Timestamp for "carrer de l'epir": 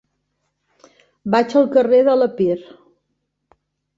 1.77-2.57